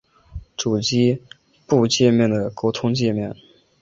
[0.57, 1.21] 主机
[1.67, 3.35] 埠介面的沟通介面。